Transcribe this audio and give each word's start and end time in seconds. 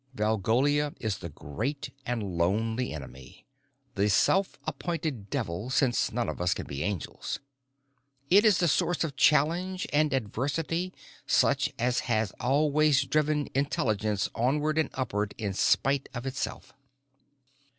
Valgolia 0.15 0.95
is 0.99 1.19
the 1.19 1.29
great 1.29 1.91
and 2.07 2.23
lonely 2.23 2.91
enemy, 2.91 3.45
the 3.93 4.09
self 4.09 4.57
appointed 4.65 5.29
Devil 5.29 5.69
since 5.69 6.11
none 6.11 6.27
of 6.27 6.41
us 6.41 6.55
can 6.55 6.65
be 6.65 6.81
angels. 6.81 7.39
It 8.27 8.43
is 8.43 8.57
the 8.57 8.67
source 8.67 9.03
of 9.03 9.15
challenge 9.15 9.85
and 9.93 10.11
adversity 10.11 10.91
such 11.27 11.71
as 11.77 11.99
has 12.09 12.33
always 12.39 13.03
driven 13.03 13.47
intelligence 13.53 14.27
onward 14.33 14.79
and 14.79 14.89
upward, 14.95 15.35
in 15.37 15.53
spite 15.53 16.09
of 16.15 16.25
itself. 16.25 16.73